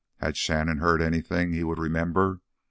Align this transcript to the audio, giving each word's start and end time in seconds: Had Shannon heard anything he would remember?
Had 0.19 0.35
Shannon 0.35 0.79
heard 0.79 0.99
anything 0.99 1.53
he 1.53 1.63
would 1.63 1.77
remember? 1.77 2.39